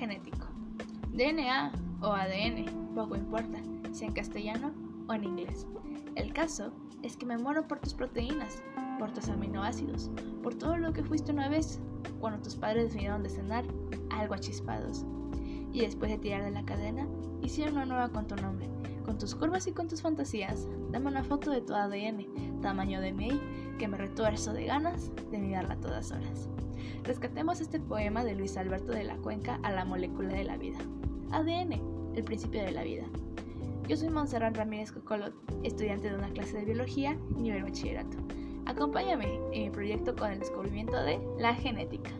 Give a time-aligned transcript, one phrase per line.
[0.00, 0.46] genético.
[1.12, 3.60] DNA o ADN, poco importa,
[3.92, 4.72] si en castellano
[5.08, 5.66] o en inglés.
[6.16, 8.62] El caso es que me muero por tus proteínas,
[8.98, 10.10] por tus aminoácidos,
[10.42, 11.80] por todo lo que fuiste una vez,
[12.18, 13.64] cuando tus padres vinieron de cenar
[14.10, 15.04] algo achispados.
[15.70, 17.06] Y después de tirar de la cadena,
[17.42, 18.70] hicieron una nueva con tu nombre,
[19.04, 20.66] con tus curvas y con tus fantasías.
[20.90, 23.40] Dame una foto de tu ADN, tamaño de mail,
[23.78, 26.48] que me retuerzo de ganas de mirarla a todas horas.
[27.04, 30.78] Rescatemos este poema de Luis Alberto de la Cuenca a la molécula de la vida.
[31.32, 31.80] ADN,
[32.14, 33.04] el principio de la vida.
[33.88, 38.16] Yo soy Montserrat Ramírez Cocolot, estudiante de una clase de biología nivel bachillerato.
[38.66, 42.10] Acompáñame en mi proyecto con el descubrimiento de la genética.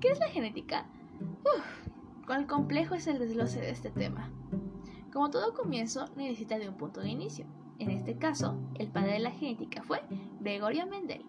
[0.00, 0.84] ¿Qué es la genética?
[1.44, 1.87] Uf,
[2.28, 4.30] cuán complejo es el desglose de este tema.
[5.14, 7.46] Como todo comienzo, necesita de un punto de inicio.
[7.78, 10.02] En este caso, el padre de la genética fue
[10.38, 11.24] Gregorio Mendel,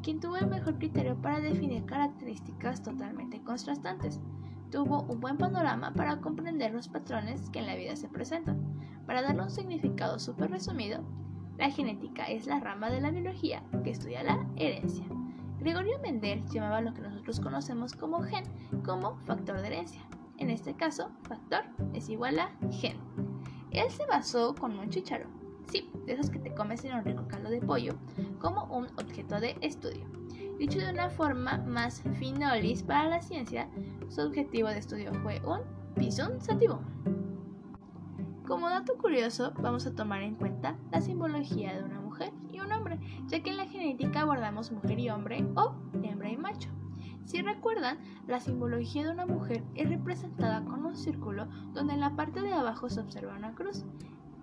[0.00, 4.20] quien tuvo el mejor criterio para definir características totalmente contrastantes.
[4.70, 8.62] Tuvo un buen panorama para comprender los patrones que en la vida se presentan.
[9.06, 11.02] Para darle un significado súper resumido,
[11.56, 15.04] la genética es la rama de la biología que estudia la herencia.
[15.58, 18.44] Gregorio Mendel llamaba lo que nosotros conocemos como gen
[18.84, 20.08] como factor de herencia.
[20.38, 22.96] En este caso, factor es igual a gen.
[23.72, 25.26] Él se basó con un chicharo,
[25.66, 27.94] sí, de esos que te comes en un rico caldo de pollo,
[28.38, 30.06] como un objeto de estudio.
[30.58, 33.68] Dicho de una forma más finolis para la ciencia,
[34.08, 35.60] su objetivo de estudio fue un
[35.94, 36.80] pisum sativum.
[38.46, 42.72] Como dato curioso, vamos a tomar en cuenta la simbología de una mujer y un
[42.72, 46.70] hombre, ya que en la genética abordamos mujer y hombre o hembra y macho.
[47.28, 52.16] Si recuerdan, la simbología de una mujer es representada con un círculo donde en la
[52.16, 53.84] parte de abajo se observa una cruz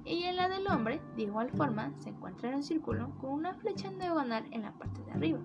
[0.06, 3.56] y en la del hombre, de igual forma, se encuentra en un círculo con una
[3.56, 5.40] flecha en diagonal en la parte de arriba.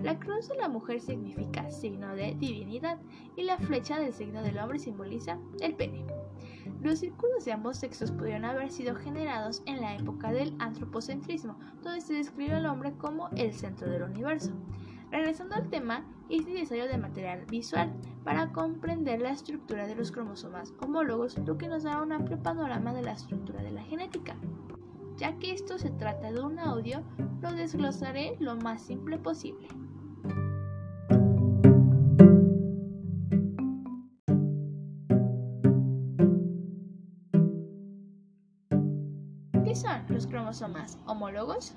[0.00, 3.00] La cruz de la mujer significa signo de divinidad
[3.34, 6.06] y la flecha del signo del hombre simboliza el pene.
[6.82, 12.00] Los círculos de ambos sexos pudieron haber sido generados en la época del antropocentrismo, donde
[12.00, 14.52] se describe al hombre como el centro del universo.
[15.10, 17.92] Regresando al tema, es necesario de material visual
[18.24, 22.92] para comprender la estructura de los cromosomas homólogos, lo que nos da un amplio panorama
[22.92, 24.36] de la estructura de la genética.
[25.16, 27.02] Ya que esto se trata de un audio,
[27.40, 29.68] lo desglosaré lo más simple posible.
[39.64, 41.74] ¿Qué son los cromosomas homólogos?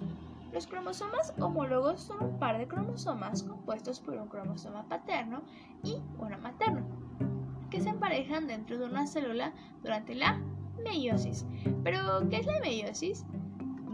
[0.51, 5.43] Los cromosomas homólogos son un par de cromosomas compuestos por un cromosoma paterno
[5.83, 6.85] y uno materno,
[7.69, 10.41] que se emparejan dentro de una célula durante la
[10.83, 11.45] meiosis.
[11.83, 13.25] ¿Pero qué es la meiosis?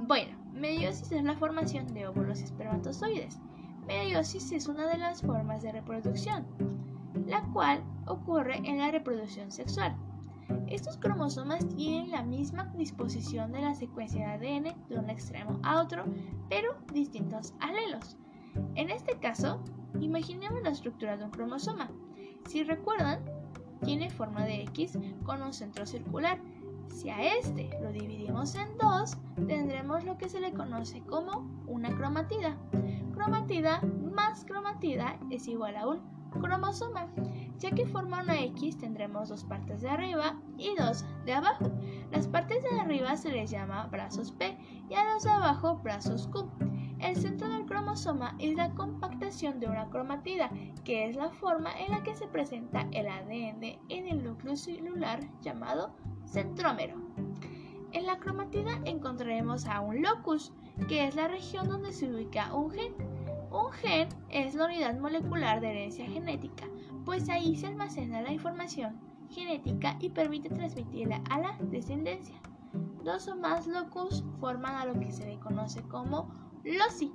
[0.08, 3.40] Bueno, meiosis es la formación de óvulos y espermatozoides.
[3.86, 6.46] Meiosis es una de las formas de reproducción,
[7.28, 9.96] la cual ocurre en la reproducción sexual.
[10.68, 15.82] Estos cromosomas tienen la misma disposición de la secuencia de ADN de un extremo a
[15.82, 16.06] otro,
[16.50, 18.18] pero distintos alelos.
[18.76, 19.64] En este caso,
[20.00, 21.90] imaginemos la estructura de un cromosoma.
[22.48, 23.24] Si recuerdan,
[23.84, 26.40] tiene forma de X con un centro circular.
[26.88, 29.18] Si a este lo dividimos en dos,
[29.48, 32.58] tendremos lo que se le conoce como una cromatida.
[33.14, 36.02] Cromatida más cromatida es igual a un
[36.32, 37.08] cromosoma.
[37.60, 41.72] Ya que forma una X tendremos dos partes de arriba y dos de abajo.
[42.12, 44.58] Las partes de arriba se les llama brazos P
[44.90, 46.50] y a los de abajo brazos Q.
[47.00, 50.50] El centro del cromosoma es la compactación de una cromatida,
[50.84, 55.20] que es la forma en la que se presenta el ADN en el núcleo celular
[55.42, 55.96] llamado
[56.26, 56.96] centrómero.
[57.92, 60.52] En la cromatida encontraremos a un locus,
[60.88, 62.94] que es la región donde se ubica un gen.
[63.52, 66.66] Un gen es la unidad molecular de herencia genética,
[67.06, 69.00] pues ahí se almacena la información
[69.30, 72.36] genética y permite transmitirla a la descendencia.
[73.04, 77.14] Dos o más locus forman a lo que se le conoce como loci.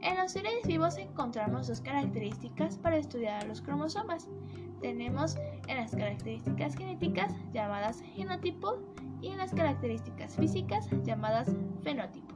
[0.00, 4.28] En los seres vivos encontramos dos características para estudiar los cromosomas.
[4.80, 5.36] Tenemos
[5.68, 8.76] en las características genéticas llamadas genotipo
[9.22, 11.48] y en las características físicas llamadas
[11.82, 12.33] fenotipo.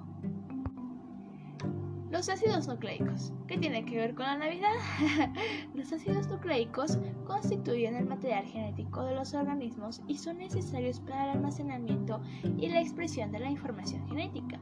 [2.10, 3.34] Los ácidos nucleicos.
[3.46, 4.72] ¿Qué tiene que ver con la Navidad?
[5.74, 11.30] los ácidos nucleicos constituyen el material genético de los organismos y son necesarios para el
[11.36, 12.22] almacenamiento
[12.56, 14.58] y la expresión de la información genética.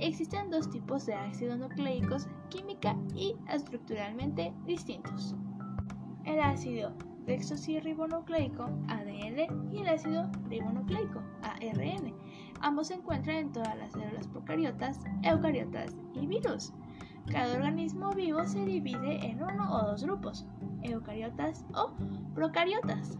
[0.00, 5.36] Existen dos tipos de ácidos nucleicos, química y estructuralmente distintos.
[6.24, 6.92] El ácido
[7.26, 12.14] desoxirribonucleico, ADN, y el ácido ribonucleico, ARN.
[12.60, 16.72] Ambos se encuentran en todas las células procariotas, eucariotas y virus.
[17.28, 20.46] Cada organismo vivo se divide en uno o dos grupos,
[20.82, 21.92] eucariotas o
[22.34, 23.18] procariotas.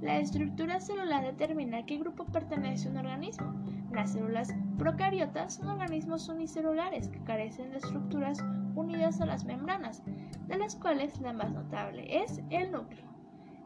[0.00, 3.54] La estructura celular determina a qué grupo pertenece un organismo.
[3.92, 8.44] Las células procariotas son organismos unicelulares que carecen de estructuras
[8.74, 10.02] unidas a las membranas,
[10.48, 13.04] de las cuales la más notable es el núcleo.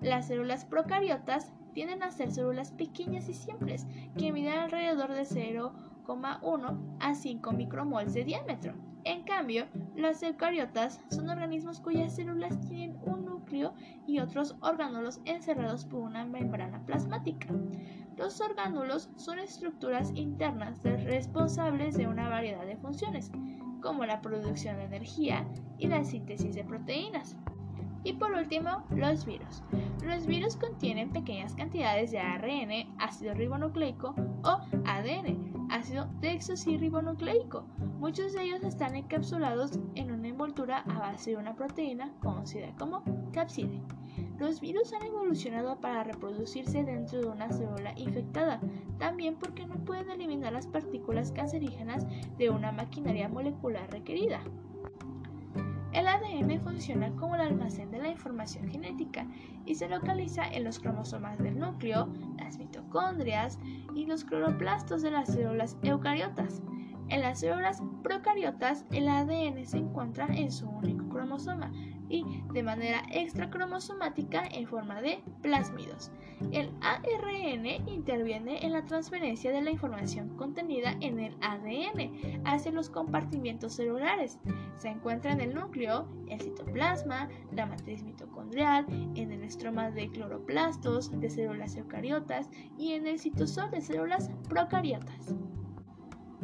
[0.01, 3.87] Las células procariotas tienden a ser células pequeñas y simples,
[4.17, 8.75] que miden alrededor de 0,1 a 5 micromoles de diámetro.
[9.07, 13.73] En cambio, las eucariotas son organismos cuyas células tienen un núcleo
[14.05, 17.47] y otros orgánulos encerrados por una membrana plasmática.
[18.17, 23.31] Los orgánulos son estructuras internas responsables de una variedad de funciones,
[23.81, 25.47] como la producción de energía
[25.79, 27.37] y la síntesis de proteínas.
[28.03, 29.63] Y por último, los virus.
[30.05, 37.65] Los virus contienen pequeñas cantidades de ARN, ácido ribonucleico o ADN, ácido desoxirribonucleico.
[37.99, 43.03] Muchos de ellos están encapsulados en una envoltura a base de una proteína conocida como
[43.33, 43.81] capside.
[44.39, 48.61] Los virus han evolucionado para reproducirse dentro de una célula infectada,
[48.99, 54.41] también porque no pueden eliminar las partículas cancerígenas de una maquinaria molecular requerida.
[55.97, 59.27] El ADN funciona como el almacén de la información genética
[59.65, 63.59] y se localiza en los cromosomas del núcleo, las mitocondrias
[63.95, 66.61] y los cloroplastos de las células eucariotas.
[67.09, 71.73] En las células procariotas, el ADN se encuentra en su único cromosoma
[72.09, 76.11] y de manera extracromosomática en forma de plásmidos.
[76.53, 82.91] El ARN interviene en la transferencia de la información contenida en el ADN hacia los
[82.91, 84.39] compartimientos celulares.
[84.77, 91.19] Se encuentra en el núcleo, el citoplasma, la matriz mitocondrial, en el estroma de cloroplastos
[91.19, 95.35] de células eucariotas y en el citosol de células procariotas.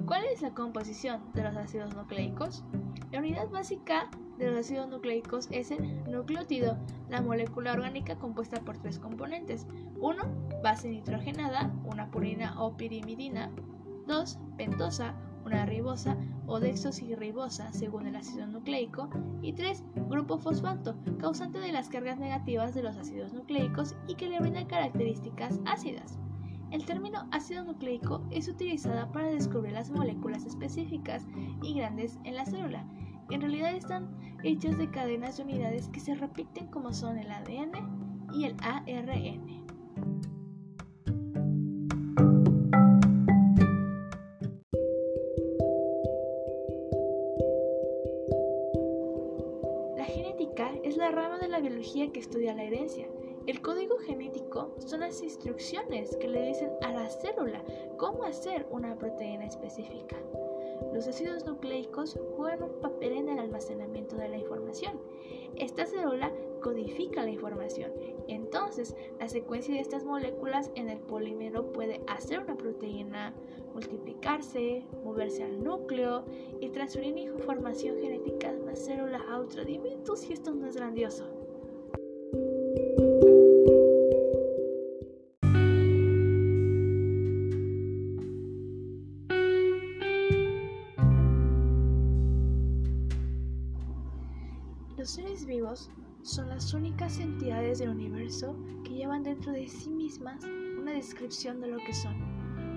[0.06, 2.64] ¿Cuál es la composición de los ácidos nucleicos?
[3.12, 4.10] La unidad básica
[4.42, 6.76] los ácidos nucleicos es el nucleótido,
[7.08, 9.66] la molécula orgánica compuesta por tres componentes.
[10.00, 10.22] 1.
[10.62, 13.50] Base nitrogenada, una purina o pirimidina.
[14.06, 14.38] 2.
[14.56, 16.16] Pentosa, una ribosa
[16.46, 19.08] o dexosirribosa según el ácido nucleico.
[19.42, 19.84] Y 3.
[20.08, 24.66] Grupo fosfato, causante de las cargas negativas de los ácidos nucleicos y que le brinda
[24.66, 26.18] características ácidas.
[26.70, 31.26] El término ácido nucleico es utilizado para descubrir las moléculas específicas
[31.62, 32.86] y grandes en la célula.
[33.30, 34.08] En realidad están
[34.44, 39.62] hechas de cadenas de unidades que se repiten como son el ADN y el ARN.
[49.96, 53.06] La genética es la rama de la biología que estudia la herencia
[53.48, 57.60] el código genético son las instrucciones que le dicen a la célula
[57.96, 60.16] cómo hacer una proteína específica.
[60.92, 65.00] Los ácidos nucleicos juegan un papel en el almacenamiento de la información.
[65.56, 66.32] Esta célula
[66.62, 67.92] codifica la información.
[68.28, 73.34] Entonces, la secuencia de estas moléculas en el polímero puede hacer una proteína,
[73.72, 76.24] multiplicarse, moverse al núcleo
[76.60, 79.64] y transferir información genética de una célula a otra.
[79.64, 81.41] Dime tú si esto no es grandioso.
[96.22, 100.44] Son las únicas entidades del universo que llevan dentro de sí mismas
[100.78, 102.14] una descripción de lo que son,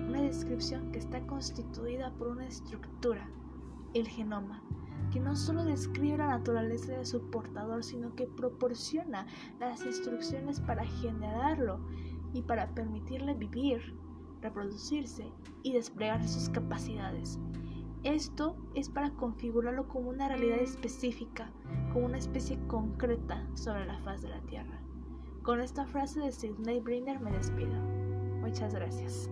[0.08, 3.30] una descripción que está constituida por una estructura,
[3.94, 4.64] el genoma,
[5.12, 9.28] que no solo describe la naturaleza de su portador, sino que proporciona
[9.60, 11.80] las instrucciones para generarlo
[12.34, 13.96] y para permitirle vivir,
[14.42, 15.32] reproducirse
[15.64, 17.40] y desplegar sus capacidades.
[18.04, 21.52] Esto es para configurarlo como una realidad específica,
[22.04, 24.80] una especie concreta sobre la faz de la Tierra.
[25.44, 27.76] Con esta frase de Sidney Brinner me despido.
[28.42, 29.30] Muchas gracias.